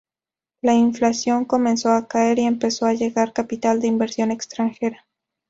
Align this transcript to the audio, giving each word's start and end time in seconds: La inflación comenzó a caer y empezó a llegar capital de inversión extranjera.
La 0.63 0.73
inflación 0.73 1.45
comenzó 1.45 1.91
a 1.91 2.07
caer 2.07 2.39
y 2.39 2.45
empezó 2.45 2.87
a 2.87 2.93
llegar 2.95 3.33
capital 3.33 3.79
de 3.79 3.85
inversión 3.85 4.31
extranjera. 4.31 5.05